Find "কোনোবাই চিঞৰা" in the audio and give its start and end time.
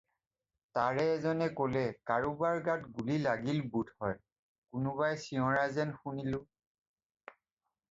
4.79-5.69